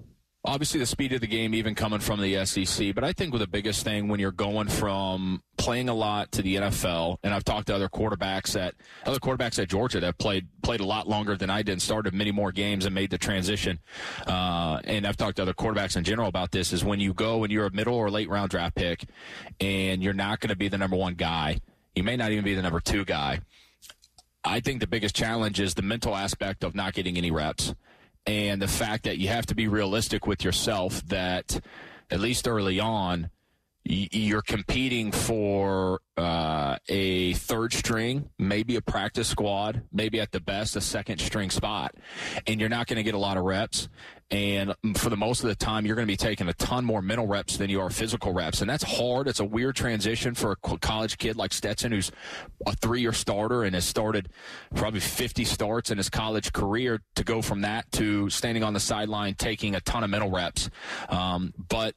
obviously 0.44 0.80
the 0.80 0.86
speed 0.86 1.12
of 1.12 1.20
the 1.20 1.26
game 1.26 1.54
even 1.54 1.74
coming 1.74 2.00
from 2.00 2.20
the 2.20 2.44
SEC, 2.46 2.94
but 2.94 3.04
I 3.04 3.12
think 3.12 3.32
with 3.32 3.40
the 3.40 3.46
biggest 3.46 3.84
thing 3.84 4.08
when 4.08 4.20
you're 4.20 4.32
going 4.32 4.68
from 4.68 5.42
playing 5.58 5.88
a 5.88 5.94
lot 5.94 6.32
to 6.32 6.42
the 6.42 6.56
NFL, 6.56 7.18
and 7.22 7.34
I've 7.34 7.44
talked 7.44 7.66
to 7.66 7.74
other 7.74 7.88
quarterbacks 7.88 8.58
at 8.58 8.74
other 9.04 9.18
quarterbacks 9.18 9.58
at 9.60 9.68
Georgia 9.68 10.00
that 10.00 10.18
played 10.18 10.48
played 10.62 10.80
a 10.80 10.84
lot 10.84 11.08
longer 11.08 11.36
than 11.36 11.50
I 11.50 11.62
did, 11.62 11.72
and 11.72 11.82
started 11.82 12.14
many 12.14 12.32
more 12.32 12.52
games 12.52 12.86
and 12.86 12.94
made 12.94 13.10
the 13.10 13.18
transition. 13.18 13.80
Uh, 14.26 14.80
and 14.84 15.06
I've 15.06 15.16
talked 15.16 15.36
to 15.36 15.42
other 15.42 15.54
quarterbacks 15.54 15.96
in 15.96 16.04
general 16.04 16.28
about 16.28 16.52
this: 16.52 16.72
is 16.72 16.84
when 16.84 17.00
you 17.00 17.12
go 17.12 17.44
and 17.44 17.52
you're 17.52 17.66
a 17.66 17.72
middle 17.72 17.94
or 17.94 18.10
late 18.10 18.28
round 18.28 18.50
draft 18.50 18.74
pick, 18.74 19.04
and 19.60 20.02
you're 20.02 20.14
not 20.14 20.40
going 20.40 20.50
to 20.50 20.56
be 20.56 20.68
the 20.68 20.78
number 20.78 20.96
one 20.96 21.14
guy. 21.14 21.60
You 21.94 22.02
may 22.02 22.16
not 22.16 22.32
even 22.32 22.44
be 22.44 22.54
the 22.54 22.62
number 22.62 22.80
two 22.80 23.04
guy. 23.04 23.40
I 24.42 24.60
think 24.60 24.80
the 24.80 24.86
biggest 24.86 25.14
challenge 25.14 25.60
is 25.60 25.74
the 25.74 25.82
mental 25.82 26.16
aspect 26.16 26.64
of 26.64 26.74
not 26.74 26.94
getting 26.94 27.18
any 27.18 27.30
reps 27.30 27.74
and 28.26 28.60
the 28.60 28.68
fact 28.68 29.04
that 29.04 29.18
you 29.18 29.28
have 29.28 29.46
to 29.46 29.54
be 29.54 29.68
realistic 29.68 30.26
with 30.26 30.44
yourself 30.44 31.04
that 31.06 31.60
at 32.10 32.20
least 32.20 32.46
early 32.46 32.80
on 32.80 33.30
you're 33.84 34.42
competing 34.42 35.10
for 35.10 36.00
uh, 36.16 36.76
a 36.88 37.32
third 37.34 37.72
string, 37.72 38.28
maybe 38.38 38.76
a 38.76 38.80
practice 38.82 39.28
squad, 39.28 39.82
maybe 39.92 40.20
at 40.20 40.32
the 40.32 40.40
best 40.40 40.76
a 40.76 40.80
second 40.80 41.18
string 41.18 41.50
spot, 41.50 41.94
and 42.46 42.60
you're 42.60 42.68
not 42.68 42.86
going 42.86 42.98
to 42.98 43.02
get 43.02 43.14
a 43.14 43.18
lot 43.18 43.36
of 43.36 43.44
reps. 43.44 43.88
And 44.30 44.76
for 44.94 45.10
the 45.10 45.16
most 45.16 45.42
of 45.42 45.48
the 45.48 45.56
time, 45.56 45.84
you're 45.84 45.96
going 45.96 46.06
to 46.06 46.12
be 46.12 46.16
taking 46.16 46.48
a 46.48 46.52
ton 46.52 46.84
more 46.84 47.02
mental 47.02 47.26
reps 47.26 47.56
than 47.56 47.68
you 47.68 47.80
are 47.80 47.90
physical 47.90 48.32
reps, 48.32 48.60
and 48.60 48.70
that's 48.70 48.84
hard. 48.84 49.26
It's 49.26 49.40
a 49.40 49.44
weird 49.44 49.74
transition 49.74 50.34
for 50.34 50.52
a 50.52 50.56
college 50.56 51.18
kid 51.18 51.36
like 51.36 51.52
Stetson, 51.52 51.90
who's 51.90 52.12
a 52.66 52.76
three-year 52.76 53.12
starter 53.12 53.64
and 53.64 53.74
has 53.74 53.84
started 53.84 54.28
probably 54.76 55.00
50 55.00 55.44
starts 55.44 55.90
in 55.90 55.96
his 55.96 56.10
college 56.10 56.52
career, 56.52 57.00
to 57.16 57.24
go 57.24 57.42
from 57.42 57.62
that 57.62 57.90
to 57.92 58.30
standing 58.30 58.62
on 58.62 58.72
the 58.72 58.80
sideline 58.80 59.34
taking 59.34 59.74
a 59.74 59.80
ton 59.80 60.04
of 60.04 60.10
mental 60.10 60.30
reps. 60.30 60.70
Um, 61.08 61.52
but 61.68 61.94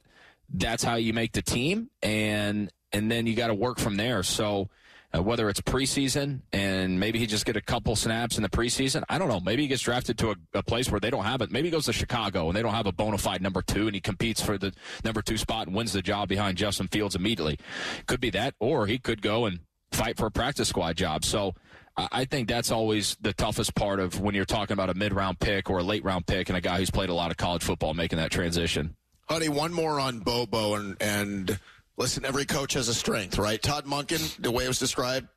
that's 0.52 0.82
how 0.82 0.96
you 0.96 1.12
make 1.12 1.32
the 1.32 1.42
team, 1.42 1.90
and 2.02 2.70
and 2.92 3.10
then 3.10 3.26
you 3.26 3.34
got 3.34 3.48
to 3.48 3.54
work 3.54 3.78
from 3.78 3.96
there. 3.96 4.22
So. 4.22 4.68
Uh, 5.16 5.22
whether 5.22 5.48
it's 5.48 5.60
preseason 5.60 6.40
and 6.52 6.98
maybe 6.98 7.20
he 7.20 7.26
just 7.26 7.46
get 7.46 7.56
a 7.56 7.60
couple 7.60 7.94
snaps 7.94 8.36
in 8.36 8.42
the 8.42 8.48
preseason. 8.48 9.04
I 9.08 9.16
don't 9.16 9.28
know. 9.28 9.38
Maybe 9.38 9.62
he 9.62 9.68
gets 9.68 9.82
drafted 9.82 10.18
to 10.18 10.32
a, 10.32 10.34
a, 10.54 10.62
place 10.64 10.90
where 10.90 10.98
they 10.98 11.08
don't 11.08 11.22
have 11.22 11.40
it. 11.40 11.52
Maybe 11.52 11.68
he 11.68 11.70
goes 11.70 11.84
to 11.84 11.92
Chicago 11.92 12.48
and 12.48 12.56
they 12.56 12.62
don't 12.62 12.74
have 12.74 12.88
a 12.88 12.92
bona 12.92 13.18
fide 13.18 13.40
number 13.40 13.62
two 13.62 13.86
and 13.86 13.94
he 13.94 14.00
competes 14.00 14.42
for 14.42 14.58
the 14.58 14.72
number 15.04 15.22
two 15.22 15.36
spot 15.36 15.68
and 15.68 15.76
wins 15.76 15.92
the 15.92 16.02
job 16.02 16.28
behind 16.28 16.58
Justin 16.58 16.88
Fields 16.88 17.14
immediately. 17.14 17.60
Could 18.08 18.20
be 18.20 18.30
that, 18.30 18.54
or 18.58 18.88
he 18.88 18.98
could 18.98 19.22
go 19.22 19.46
and 19.46 19.60
fight 19.92 20.16
for 20.16 20.26
a 20.26 20.32
practice 20.32 20.70
squad 20.70 20.96
job. 20.96 21.24
So 21.24 21.54
I 21.96 22.24
think 22.24 22.48
that's 22.48 22.72
always 22.72 23.16
the 23.20 23.32
toughest 23.32 23.76
part 23.76 24.00
of 24.00 24.18
when 24.20 24.34
you're 24.34 24.44
talking 24.44 24.72
about 24.72 24.90
a 24.90 24.94
mid 24.94 25.12
round 25.12 25.38
pick 25.38 25.70
or 25.70 25.78
a 25.78 25.82
late 25.82 26.04
round 26.04 26.26
pick 26.26 26.48
and 26.48 26.58
a 26.58 26.60
guy 26.60 26.78
who's 26.78 26.90
played 26.90 27.08
a 27.08 27.14
lot 27.14 27.30
of 27.30 27.36
college 27.36 27.62
football 27.62 27.94
making 27.94 28.18
that 28.18 28.32
transition. 28.32 28.96
Honey, 29.28 29.48
one 29.48 29.72
more 29.72 29.98
on 29.98 30.20
Bobo 30.20 30.74
and 30.74 30.96
and 31.00 31.58
listen, 31.96 32.24
every 32.24 32.44
coach 32.44 32.74
has 32.74 32.88
a 32.88 32.94
strength, 32.94 33.38
right? 33.38 33.60
Todd 33.60 33.86
Monken, 33.86 34.36
the 34.40 34.50
way 34.50 34.64
it 34.64 34.68
was 34.68 34.78
described, 34.78 35.28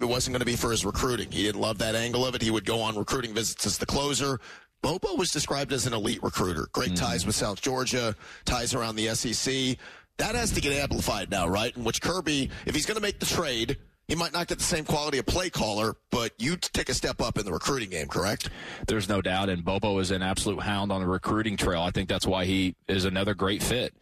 it 0.00 0.04
wasn't 0.04 0.34
going 0.34 0.40
to 0.40 0.46
be 0.46 0.56
for 0.56 0.70
his 0.70 0.84
recruiting. 0.84 1.30
He 1.30 1.44
didn't 1.44 1.60
love 1.60 1.78
that 1.78 1.94
angle 1.94 2.26
of 2.26 2.34
it. 2.34 2.42
He 2.42 2.50
would 2.50 2.64
go 2.64 2.80
on 2.80 2.96
recruiting 2.96 3.34
visits 3.34 3.66
as 3.66 3.78
the 3.78 3.86
closer. 3.86 4.40
Bobo 4.82 5.14
was 5.14 5.30
described 5.30 5.72
as 5.72 5.86
an 5.86 5.92
elite 5.92 6.22
recruiter. 6.22 6.66
Great 6.72 6.92
mm-hmm. 6.92 7.04
ties 7.04 7.24
with 7.24 7.36
South 7.36 7.60
Georgia, 7.60 8.16
ties 8.44 8.74
around 8.74 8.96
the 8.96 9.08
SEC. 9.14 9.76
That 10.18 10.34
has 10.34 10.50
to 10.52 10.60
get 10.60 10.72
amplified 10.72 11.30
now, 11.30 11.48
right? 11.48 11.74
In 11.76 11.84
which 11.84 12.02
Kirby, 12.02 12.50
if 12.66 12.74
he's 12.74 12.86
going 12.86 12.96
to 12.96 13.02
make 13.02 13.18
the 13.18 13.26
trade, 13.26 13.78
he 14.12 14.16
might 14.16 14.34
not 14.34 14.46
get 14.46 14.58
the 14.58 14.64
same 14.64 14.84
quality 14.84 15.16
of 15.16 15.24
play 15.24 15.48
caller, 15.48 15.96
but 16.10 16.32
you 16.36 16.54
take 16.58 16.90
a 16.90 16.94
step 16.94 17.22
up 17.22 17.38
in 17.38 17.46
the 17.46 17.52
recruiting 17.52 17.88
game, 17.88 18.08
correct? 18.08 18.50
There's 18.86 19.08
no 19.08 19.22
doubt, 19.22 19.48
and 19.48 19.64
Bobo 19.64 20.00
is 20.00 20.10
an 20.10 20.20
absolute 20.20 20.60
hound 20.60 20.92
on 20.92 21.00
the 21.00 21.06
recruiting 21.06 21.56
trail. 21.56 21.80
I 21.80 21.92
think 21.92 22.10
that's 22.10 22.26
why 22.26 22.44
he 22.44 22.76
is 22.88 23.06
another 23.06 23.32
great 23.32 23.62
fit. 23.62 23.94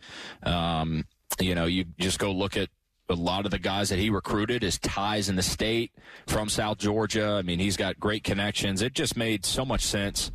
Um, 0.42 1.04
you 1.38 1.54
know, 1.54 1.66
you 1.66 1.84
just 2.00 2.18
go 2.18 2.32
look 2.32 2.56
at 2.56 2.70
a 3.10 3.14
lot 3.14 3.44
of 3.44 3.50
the 3.50 3.58
guys 3.58 3.88
that 3.88 3.98
he 3.98 4.08
recruited, 4.08 4.62
his 4.62 4.78
ties 4.78 5.28
in 5.28 5.36
the 5.36 5.42
state 5.42 5.92
from 6.26 6.48
South 6.48 6.78
Georgia. 6.78 7.36
I 7.38 7.42
mean, 7.42 7.58
he's 7.58 7.76
got 7.76 7.98
great 7.98 8.24
connections. 8.24 8.80
It 8.80 8.94
just 8.94 9.16
made 9.16 9.44
so 9.44 9.64
much 9.64 9.82
sense. 9.82 10.30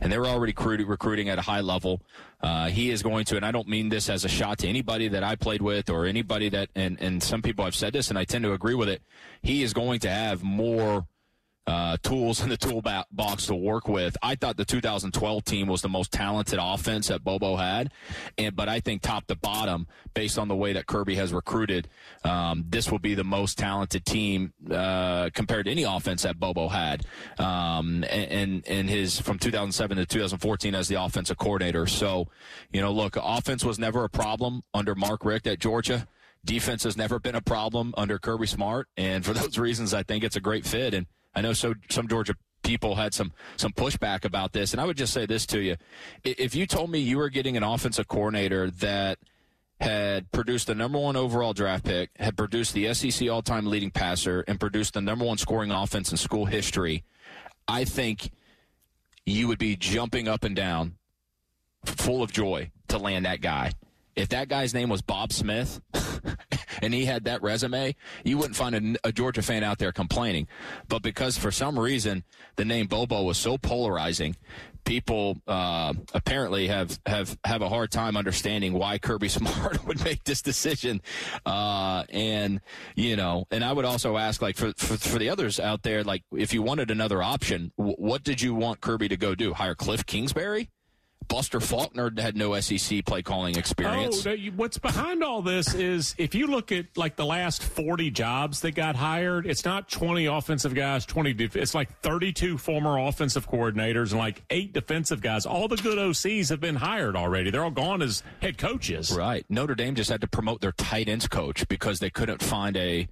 And 0.00 0.12
they 0.12 0.18
were 0.18 0.26
already 0.26 0.54
recruiting 0.84 1.28
at 1.28 1.38
a 1.38 1.42
high 1.42 1.60
level. 1.60 2.00
Uh, 2.40 2.68
he 2.68 2.90
is 2.90 3.02
going 3.02 3.24
to, 3.26 3.36
and 3.36 3.44
I 3.44 3.50
don't 3.50 3.68
mean 3.68 3.90
this 3.90 4.08
as 4.08 4.24
a 4.24 4.28
shot 4.28 4.58
to 4.58 4.68
anybody 4.68 5.08
that 5.08 5.22
I 5.22 5.36
played 5.36 5.60
with 5.60 5.90
or 5.90 6.06
anybody 6.06 6.48
that, 6.50 6.70
and, 6.74 6.98
and 7.00 7.22
some 7.22 7.42
people 7.42 7.64
have 7.64 7.74
said 7.74 7.92
this, 7.92 8.08
and 8.08 8.18
I 8.18 8.24
tend 8.24 8.44
to 8.44 8.52
agree 8.52 8.74
with 8.74 8.88
it. 8.88 9.02
He 9.42 9.62
is 9.62 9.74
going 9.74 10.00
to 10.00 10.10
have 10.10 10.42
more 10.42 11.06
uh, 11.66 11.96
tools 12.02 12.42
in 12.42 12.48
the 12.48 12.56
toolbox 12.56 13.46
to 13.46 13.54
work 13.54 13.86
with. 13.86 14.16
I 14.22 14.34
thought 14.34 14.56
the 14.56 14.64
2012 14.64 15.44
team 15.44 15.68
was 15.68 15.82
the 15.82 15.88
most 15.88 16.10
talented 16.10 16.58
offense 16.60 17.08
that 17.08 17.22
Bobo 17.22 17.56
had, 17.56 17.92
and 18.38 18.56
but 18.56 18.68
I 18.68 18.80
think 18.80 19.02
top 19.02 19.26
to 19.26 19.36
bottom, 19.36 19.86
based 20.14 20.38
on 20.38 20.48
the 20.48 20.56
way 20.56 20.72
that 20.72 20.86
Kirby 20.86 21.14
has 21.16 21.32
recruited, 21.32 21.88
um, 22.24 22.64
this 22.68 22.90
will 22.90 22.98
be 22.98 23.14
the 23.14 23.24
most 23.24 23.58
talented 23.58 24.04
team 24.04 24.52
uh, 24.70 25.30
compared 25.32 25.66
to 25.66 25.70
any 25.70 25.84
offense 25.84 26.22
that 26.22 26.40
Bobo 26.40 26.68
had, 26.68 27.04
um, 27.38 28.04
and 28.10 28.66
and 28.66 28.88
his 28.88 29.20
from 29.20 29.38
2007 29.38 29.98
to 29.98 30.06
2014 30.06 30.74
as 30.74 30.88
the 30.88 31.00
offensive 31.00 31.38
coordinator. 31.38 31.86
So, 31.86 32.28
you 32.72 32.80
know, 32.80 32.90
look, 32.90 33.16
offense 33.20 33.64
was 33.64 33.78
never 33.78 34.04
a 34.04 34.08
problem 34.08 34.62
under 34.74 34.94
Mark 34.94 35.24
Richt 35.24 35.46
at 35.46 35.60
Georgia. 35.60 36.08
Defense 36.42 36.84
has 36.84 36.96
never 36.96 37.18
been 37.18 37.34
a 37.34 37.42
problem 37.42 37.92
under 37.98 38.18
Kirby 38.18 38.46
Smart, 38.46 38.88
and 38.96 39.24
for 39.24 39.34
those 39.34 39.58
reasons, 39.66 39.92
I 39.92 40.02
think 40.02 40.24
it's 40.24 40.36
a 40.36 40.40
great 40.40 40.66
fit 40.66 40.94
and 40.94 41.06
I 41.34 41.40
know 41.40 41.52
so 41.52 41.74
some 41.90 42.08
Georgia 42.08 42.34
people 42.62 42.96
had 42.96 43.14
some 43.14 43.32
some 43.56 43.72
pushback 43.72 44.24
about 44.24 44.52
this, 44.52 44.72
and 44.72 44.80
I 44.80 44.84
would 44.84 44.96
just 44.96 45.12
say 45.12 45.26
this 45.26 45.46
to 45.46 45.60
you: 45.60 45.76
if 46.24 46.54
you 46.54 46.66
told 46.66 46.90
me 46.90 46.98
you 46.98 47.18
were 47.18 47.30
getting 47.30 47.56
an 47.56 47.62
offensive 47.62 48.08
coordinator 48.08 48.70
that 48.70 49.18
had 49.80 50.30
produced 50.30 50.66
the 50.66 50.74
number 50.74 50.98
one 50.98 51.16
overall 51.16 51.54
draft 51.54 51.84
pick, 51.84 52.10
had 52.18 52.36
produced 52.36 52.74
the 52.74 52.92
SEC 52.92 53.30
all-time 53.30 53.66
leading 53.66 53.90
passer, 53.90 54.44
and 54.46 54.60
produced 54.60 54.94
the 54.94 55.00
number 55.00 55.24
one 55.24 55.38
scoring 55.38 55.70
offense 55.70 56.10
in 56.10 56.18
school 56.18 56.44
history, 56.44 57.02
I 57.66 57.84
think 57.84 58.30
you 59.24 59.48
would 59.48 59.58
be 59.58 59.76
jumping 59.76 60.28
up 60.28 60.44
and 60.44 60.54
down, 60.54 60.96
full 61.84 62.22
of 62.22 62.30
joy 62.30 62.70
to 62.88 62.98
land 62.98 63.24
that 63.24 63.40
guy. 63.40 63.72
If 64.16 64.28
that 64.30 64.48
guy's 64.48 64.74
name 64.74 64.90
was 64.90 65.00
Bob 65.00 65.32
Smith 65.32 65.80
and 66.82 66.94
he 66.94 67.04
had 67.04 67.24
that 67.24 67.42
resume, 67.42 67.94
you 68.24 68.38
wouldn't 68.38 68.56
find 68.56 68.98
a, 69.04 69.08
a, 69.08 69.12
Georgia 69.12 69.42
fan 69.42 69.62
out 69.62 69.78
there 69.78 69.92
complaining. 69.92 70.46
But 70.88 71.02
because 71.02 71.36
for 71.36 71.50
some 71.50 71.78
reason 71.78 72.24
the 72.56 72.64
name 72.64 72.86
Bobo 72.86 73.22
was 73.22 73.38
so 73.38 73.58
polarizing, 73.58 74.36
people 74.84 75.40
uh, 75.46 75.92
apparently 76.14 76.68
have, 76.68 76.98
have, 77.06 77.38
have 77.44 77.62
a 77.62 77.68
hard 77.68 77.90
time 77.90 78.16
understanding 78.16 78.72
why 78.72 78.98
Kirby 78.98 79.28
Smart 79.40 79.86
would 79.86 80.02
make 80.04 80.24
this 80.24 80.42
decision. 80.42 81.00
Uh, 81.44 82.04
and, 82.10 82.60
you 82.94 83.16
know, 83.16 83.46
and 83.50 83.64
I 83.64 83.72
would 83.72 83.84
also 83.84 84.16
ask, 84.16 84.42
like, 84.42 84.56
for, 84.56 84.72
for, 84.76 84.96
for, 84.96 85.18
the 85.18 85.28
others 85.28 85.60
out 85.60 85.82
there, 85.82 86.02
like, 86.02 86.22
if 86.32 86.54
you 86.54 86.62
wanted 86.62 86.90
another 86.90 87.22
option, 87.22 87.72
w- 87.76 87.96
what 87.98 88.24
did 88.24 88.40
you 88.40 88.54
want 88.54 88.80
Kirby 88.80 89.08
to 89.08 89.16
go 89.16 89.34
do? 89.34 89.52
Hire 89.54 89.74
Cliff 89.74 90.06
Kingsbury? 90.06 90.70
Buster 91.30 91.60
Faulkner 91.60 92.10
had 92.18 92.36
no 92.36 92.58
SEC 92.58 93.04
play 93.06 93.22
calling 93.22 93.56
experience. 93.56 94.26
Oh, 94.26 94.36
what's 94.56 94.78
behind 94.78 95.22
all 95.22 95.42
this 95.42 95.74
is 95.74 96.16
if 96.18 96.34
you 96.34 96.48
look 96.48 96.72
at 96.72 96.86
like 96.96 97.14
the 97.14 97.24
last 97.24 97.62
40 97.62 98.10
jobs 98.10 98.60
that 98.62 98.72
got 98.72 98.96
hired, 98.96 99.46
it's 99.46 99.64
not 99.64 99.88
20 99.88 100.26
offensive 100.26 100.74
guys, 100.74 101.06
20 101.06 101.32
def- 101.32 101.54
it's 101.54 101.72
like 101.72 102.00
32 102.00 102.58
former 102.58 102.98
offensive 102.98 103.48
coordinators 103.48 104.10
and 104.10 104.18
like 104.18 104.42
eight 104.50 104.72
defensive 104.72 105.22
guys. 105.22 105.46
All 105.46 105.68
the 105.68 105.76
good 105.76 105.98
OCs 105.98 106.50
have 106.50 106.60
been 106.60 106.74
hired 106.74 107.14
already. 107.14 107.52
They're 107.52 107.64
all 107.64 107.70
gone 107.70 108.02
as 108.02 108.24
head 108.42 108.58
coaches. 108.58 109.12
Right. 109.12 109.46
Notre 109.48 109.76
Dame 109.76 109.94
just 109.94 110.10
had 110.10 110.22
to 110.22 110.26
promote 110.26 110.60
their 110.60 110.72
tight 110.72 111.08
ends 111.08 111.28
coach 111.28 111.66
because 111.68 112.00
they 112.00 112.10
couldn't 112.10 112.42
find 112.42 112.76
a 112.76 113.08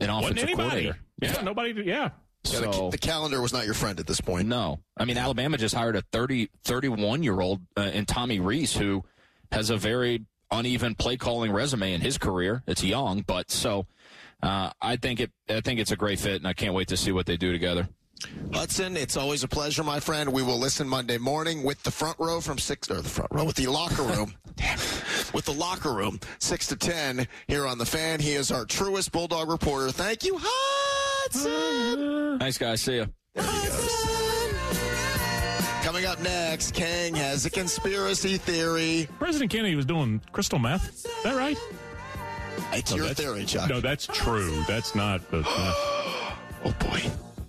an 0.00 0.08
offensive 0.08 0.48
coordinator. 0.56 0.98
Yeah, 1.20 1.32
yeah, 1.34 1.42
nobody. 1.42 1.82
Yeah, 1.84 2.08
so, 2.44 2.60
the, 2.60 2.90
the, 2.90 2.98
calendar 2.98 3.40
was 3.42 3.52
not 3.52 3.66
your 3.66 3.74
friend 3.74 4.00
at 4.00 4.06
this 4.06 4.20
point. 4.20 4.48
No. 4.48 4.80
I 4.96 5.04
mean, 5.04 5.18
Alabama 5.18 5.58
just 5.58 5.74
hired 5.74 5.96
a 5.96 6.02
30, 6.12 6.48
31 6.64 7.22
year 7.22 7.40
old 7.40 7.60
uh, 7.76 7.82
in 7.82 8.06
Tommy 8.06 8.40
Rees 8.40 8.74
who 8.74 9.04
has 9.52 9.70
a 9.70 9.76
very 9.76 10.24
uneven 10.50 10.94
play 10.94 11.16
calling 11.16 11.52
resume 11.52 11.92
in 11.92 12.00
his 12.00 12.18
career. 12.18 12.62
It's 12.66 12.82
young, 12.82 13.22
but 13.22 13.50
so 13.50 13.86
uh, 14.42 14.70
I 14.80 14.96
think 14.96 15.20
it. 15.20 15.30
I 15.48 15.60
think 15.60 15.80
it's 15.80 15.90
a 15.90 15.96
great 15.96 16.18
fit, 16.18 16.36
and 16.36 16.46
I 16.46 16.52
can't 16.52 16.74
wait 16.74 16.88
to 16.88 16.96
see 16.96 17.12
what 17.12 17.26
they 17.26 17.36
do 17.36 17.52
together. 17.52 17.88
Hutson, 18.50 18.96
it's 18.96 19.16
always 19.16 19.44
a 19.44 19.48
pleasure, 19.48 19.82
my 19.82 19.98
friend. 19.98 20.32
We 20.32 20.42
will 20.42 20.58
listen 20.58 20.86
Monday 20.86 21.18
morning 21.18 21.62
with 21.62 21.82
the 21.82 21.90
front 21.90 22.18
row 22.18 22.40
from 22.40 22.58
six 22.58 22.90
or 22.90 23.00
the 23.00 23.08
front 23.08 23.30
row 23.32 23.44
with 23.44 23.56
the 23.56 23.66
locker 23.66 24.02
room. 24.02 24.34
Damn 24.56 24.78
With 25.32 25.44
the 25.44 25.54
locker 25.54 25.92
room, 25.92 26.20
six 26.38 26.66
to 26.68 26.76
ten 26.76 27.26
here 27.48 27.66
on 27.66 27.78
the 27.78 27.86
fan. 27.86 28.20
He 28.20 28.32
is 28.32 28.50
our 28.50 28.64
truest 28.64 29.12
Bulldog 29.12 29.48
reporter. 29.48 29.90
Thank 29.90 30.24
you, 30.24 30.38
Hutson. 31.30 32.38
Nice 32.38 32.58
guys. 32.58 32.82
See 32.82 32.96
ya. 32.98 33.06
Coming 35.82 36.06
up 36.06 36.20
next, 36.20 36.74
Kang 36.74 37.14
has 37.14 37.46
a 37.46 37.50
conspiracy 37.50 38.36
theory. 38.36 39.08
President 39.18 39.50
Kennedy 39.50 39.74
was 39.74 39.86
doing 39.86 40.20
crystal 40.32 40.58
meth. 40.58 41.04
Is 41.04 41.22
that 41.24 41.36
right? 41.36 41.56
It's 42.72 42.90
no, 42.94 42.98
your 42.98 43.14
theory, 43.14 43.44
Chuck. 43.44 43.68
No, 43.68 43.80
that's 43.80 44.06
true. 44.06 44.62
That's 44.68 44.94
not. 44.94 45.28
That's 45.30 45.44
not. 45.58 45.74
oh 46.64 46.74
boy. 46.78 47.02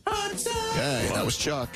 Okay, 0.07 1.09
that 1.13 1.23
was 1.23 1.37
Chuck. 1.37 1.69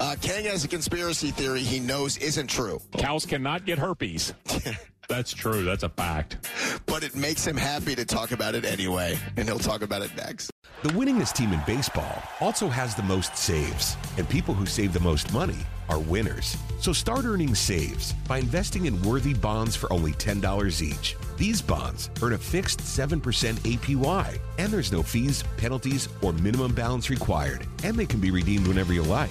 Uh, 0.00 0.14
Kang 0.22 0.44
has 0.44 0.64
a 0.64 0.68
conspiracy 0.68 1.30
theory 1.30 1.60
he 1.60 1.80
knows 1.80 2.16
isn't 2.18 2.46
true. 2.46 2.80
Cows 2.96 3.26
cannot 3.26 3.64
get 3.66 3.78
herpes. 3.78 4.32
That's 5.08 5.32
true. 5.32 5.64
That's 5.64 5.84
a 5.84 5.88
fact. 5.88 6.36
But 6.84 7.02
it 7.02 7.16
makes 7.16 7.46
him 7.46 7.56
happy 7.56 7.94
to 7.94 8.04
talk 8.04 8.30
about 8.30 8.54
it 8.54 8.66
anyway, 8.66 9.18
and 9.38 9.48
he'll 9.48 9.58
talk 9.58 9.80
about 9.80 10.02
it 10.02 10.14
next. 10.16 10.50
The 10.82 10.90
winningest 10.90 11.32
team 11.32 11.52
in 11.54 11.60
baseball 11.66 12.22
also 12.40 12.68
has 12.68 12.94
the 12.94 13.02
most 13.02 13.34
saves, 13.36 13.96
and 14.18 14.28
people 14.28 14.52
who 14.52 14.66
save 14.66 14.92
the 14.92 15.00
most 15.00 15.32
money 15.32 15.56
are 15.88 15.98
winners. 15.98 16.58
So 16.78 16.92
start 16.92 17.24
earning 17.24 17.54
saves 17.54 18.12
by 18.28 18.38
investing 18.38 18.84
in 18.84 19.00
worthy 19.02 19.32
bonds 19.32 19.74
for 19.74 19.90
only 19.90 20.12
$10 20.12 20.82
each. 20.82 21.16
These 21.38 21.62
bonds 21.62 22.10
earn 22.22 22.34
a 22.34 22.38
fixed 22.38 22.80
7% 22.80 23.20
APY, 23.60 24.38
and 24.58 24.70
there's 24.70 24.92
no 24.92 25.02
fees, 25.02 25.42
penalties, 25.56 26.10
or 26.20 26.34
minimum 26.34 26.74
balance 26.74 27.08
required, 27.08 27.66
and 27.82 27.96
they 27.96 28.06
can 28.06 28.20
be 28.20 28.30
redeemed 28.30 28.66
whenever 28.66 28.92
you 28.92 29.02
like. 29.02 29.30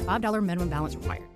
a 0.00 0.04
$5 0.04 0.44
minimum 0.44 0.68
balance 0.68 0.94
required. 0.94 1.28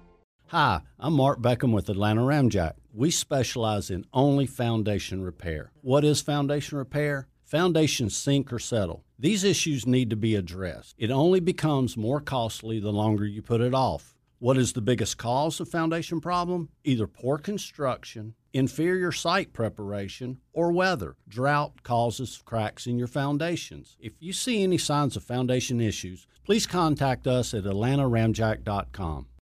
Hi, 0.47 0.83
I'm 0.99 1.15
Mark 1.15 1.41
Beckham 1.41 1.73
with 1.73 1.89
Atlanta 1.89 2.21
Ramjack. 2.21 2.75
We 2.93 3.11
specialize 3.11 3.91
in 3.91 4.05
only 4.13 4.45
foundation 4.45 5.23
repair. 5.23 5.73
What 5.81 6.05
is 6.05 6.21
foundation 6.21 6.77
repair? 6.77 7.27
Foundations 7.43 8.15
sink 8.15 8.53
or 8.53 8.59
settle. 8.59 9.05
These 9.19 9.45
issues 9.45 9.87
need 9.87 10.11
to 10.11 10.17
be 10.17 10.35
addressed. 10.35 10.95
It 10.99 11.11
only 11.11 11.41
becomes 11.41 11.97
more 11.97 12.21
costly 12.21 12.81
the 12.81 12.93
longer 12.93 13.25
you 13.25 13.41
put 13.41 13.63
it 13.63 13.73
off. 13.73 14.15
What 14.41 14.59
is 14.59 14.73
the 14.73 14.83
biggest 14.83 15.17
cause 15.17 15.59
of 15.61 15.69
foundation 15.69 16.21
problem? 16.21 16.69
Either 16.85 17.07
poor 17.07 17.39
construction, 17.39 18.35
inferior 18.53 19.13
site 19.13 19.53
preparation, 19.53 20.39
or 20.53 20.73
weather. 20.73 21.17
Drought 21.29 21.83
causes 21.83 22.41
cracks 22.45 22.87
in 22.87 22.99
your 22.99 23.09
foundations. 23.09 23.97
If 24.01 24.13
you 24.21 24.33
see 24.33 24.63
any 24.63 24.79
signs 24.79 25.17
of 25.17 25.25
foundation 25.25 25.81
issues, 25.81 26.27
please 26.45 26.67
contact 26.67 27.27
us 27.27 27.55
at 27.55 27.65
atlantaramjack.com. 27.65 29.27